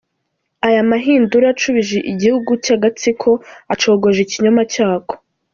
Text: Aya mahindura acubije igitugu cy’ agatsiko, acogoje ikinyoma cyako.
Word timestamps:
Aya 0.67 0.81
mahindura 0.91 1.45
acubije 1.53 1.97
igitugu 2.11 2.51
cy’ 2.63 2.71
agatsiko, 2.75 3.29
acogoje 3.73 4.19
ikinyoma 4.23 4.61
cyako. 4.73 5.13